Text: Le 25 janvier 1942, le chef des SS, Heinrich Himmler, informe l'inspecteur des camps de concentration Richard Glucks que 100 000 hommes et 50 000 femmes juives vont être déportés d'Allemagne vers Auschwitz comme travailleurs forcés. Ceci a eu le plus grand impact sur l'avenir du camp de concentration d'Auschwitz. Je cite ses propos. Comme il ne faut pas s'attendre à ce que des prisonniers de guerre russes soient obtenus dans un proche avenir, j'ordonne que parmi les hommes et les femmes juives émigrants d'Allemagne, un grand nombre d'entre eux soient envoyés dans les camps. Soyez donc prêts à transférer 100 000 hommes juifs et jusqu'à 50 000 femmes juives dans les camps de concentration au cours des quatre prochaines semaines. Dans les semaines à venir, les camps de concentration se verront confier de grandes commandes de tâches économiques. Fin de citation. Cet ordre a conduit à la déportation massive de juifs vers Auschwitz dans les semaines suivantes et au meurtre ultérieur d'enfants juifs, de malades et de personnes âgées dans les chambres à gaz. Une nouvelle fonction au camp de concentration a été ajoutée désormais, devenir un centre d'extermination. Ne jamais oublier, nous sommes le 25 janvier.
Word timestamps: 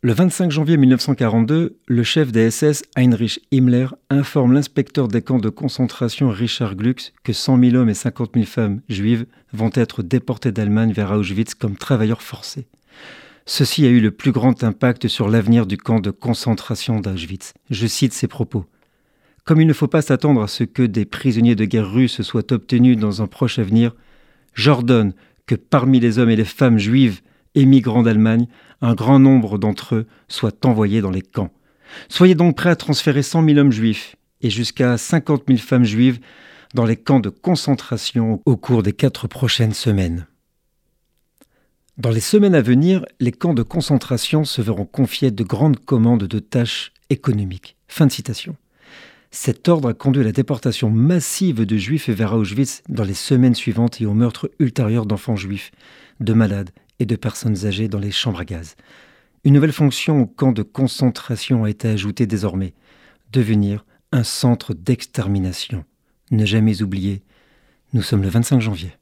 Le 0.00 0.12
25 0.12 0.52
janvier 0.52 0.76
1942, 0.76 1.76
le 1.88 2.02
chef 2.04 2.30
des 2.30 2.52
SS, 2.52 2.84
Heinrich 2.96 3.40
Himmler, 3.50 3.88
informe 4.10 4.52
l'inspecteur 4.52 5.08
des 5.08 5.22
camps 5.22 5.40
de 5.40 5.48
concentration 5.48 6.30
Richard 6.30 6.76
Glucks 6.76 7.12
que 7.24 7.32
100 7.32 7.58
000 7.58 7.74
hommes 7.74 7.88
et 7.88 7.94
50 7.94 8.30
000 8.34 8.46
femmes 8.46 8.80
juives 8.88 9.26
vont 9.52 9.72
être 9.74 10.04
déportés 10.04 10.52
d'Allemagne 10.52 10.92
vers 10.92 11.10
Auschwitz 11.10 11.54
comme 11.54 11.74
travailleurs 11.74 12.22
forcés. 12.22 12.68
Ceci 13.44 13.86
a 13.86 13.88
eu 13.88 13.98
le 13.98 14.12
plus 14.12 14.30
grand 14.30 14.62
impact 14.62 15.08
sur 15.08 15.28
l'avenir 15.28 15.66
du 15.66 15.76
camp 15.76 15.98
de 15.98 16.12
concentration 16.12 17.00
d'Auschwitz. 17.00 17.54
Je 17.68 17.88
cite 17.88 18.12
ses 18.12 18.28
propos. 18.28 18.66
Comme 19.44 19.60
il 19.60 19.66
ne 19.66 19.72
faut 19.72 19.88
pas 19.88 20.02
s'attendre 20.02 20.42
à 20.42 20.46
ce 20.46 20.62
que 20.62 20.84
des 20.84 21.06
prisonniers 21.06 21.56
de 21.56 21.64
guerre 21.64 21.90
russes 21.90 22.22
soient 22.22 22.52
obtenus 22.52 22.98
dans 22.98 23.20
un 23.20 23.26
proche 23.26 23.58
avenir, 23.58 23.96
j'ordonne 24.54 25.12
que 25.46 25.56
parmi 25.56 25.98
les 25.98 26.20
hommes 26.20 26.30
et 26.30 26.36
les 26.36 26.44
femmes 26.44 26.78
juives 26.78 27.20
émigrants 27.60 28.02
d'Allemagne, 28.02 28.46
un 28.80 28.94
grand 28.94 29.18
nombre 29.18 29.58
d'entre 29.58 29.96
eux 29.96 30.06
soient 30.28 30.64
envoyés 30.64 31.00
dans 31.00 31.10
les 31.10 31.22
camps. 31.22 31.50
Soyez 32.08 32.34
donc 32.34 32.56
prêts 32.56 32.70
à 32.70 32.76
transférer 32.76 33.22
100 33.22 33.44
000 33.44 33.58
hommes 33.58 33.72
juifs 33.72 34.16
et 34.40 34.50
jusqu'à 34.50 34.96
50 34.96 35.44
000 35.48 35.58
femmes 35.58 35.84
juives 35.84 36.20
dans 36.74 36.84
les 36.84 36.96
camps 36.96 37.20
de 37.20 37.30
concentration 37.30 38.42
au 38.44 38.56
cours 38.56 38.82
des 38.82 38.92
quatre 38.92 39.26
prochaines 39.26 39.72
semaines. 39.72 40.26
Dans 41.96 42.10
les 42.10 42.20
semaines 42.20 42.54
à 42.54 42.62
venir, 42.62 43.04
les 43.18 43.32
camps 43.32 43.54
de 43.54 43.62
concentration 43.62 44.44
se 44.44 44.62
verront 44.62 44.84
confier 44.84 45.30
de 45.30 45.42
grandes 45.42 45.80
commandes 45.80 46.24
de 46.24 46.38
tâches 46.38 46.92
économiques. 47.10 47.76
Fin 47.88 48.06
de 48.06 48.12
citation. 48.12 48.54
Cet 49.30 49.68
ordre 49.68 49.90
a 49.90 49.94
conduit 49.94 50.22
à 50.22 50.26
la 50.26 50.32
déportation 50.32 50.90
massive 50.90 51.66
de 51.66 51.76
juifs 51.76 52.08
vers 52.08 52.34
Auschwitz 52.34 52.82
dans 52.88 53.04
les 53.04 53.14
semaines 53.14 53.54
suivantes 53.54 54.00
et 54.00 54.06
au 54.06 54.14
meurtre 54.14 54.50
ultérieur 54.58 55.06
d'enfants 55.06 55.36
juifs, 55.36 55.72
de 56.20 56.32
malades 56.32 56.70
et 56.98 57.06
de 57.06 57.16
personnes 57.16 57.66
âgées 57.66 57.88
dans 57.88 57.98
les 57.98 58.10
chambres 58.10 58.40
à 58.40 58.44
gaz. 58.44 58.76
Une 59.44 59.54
nouvelle 59.54 59.72
fonction 59.72 60.20
au 60.20 60.26
camp 60.26 60.52
de 60.52 60.62
concentration 60.62 61.64
a 61.64 61.70
été 61.70 61.88
ajoutée 61.88 62.26
désormais, 62.26 62.74
devenir 63.32 63.84
un 64.12 64.24
centre 64.24 64.74
d'extermination. 64.74 65.84
Ne 66.30 66.44
jamais 66.44 66.82
oublier, 66.82 67.22
nous 67.92 68.02
sommes 68.02 68.22
le 68.22 68.28
25 68.28 68.60
janvier. 68.60 68.92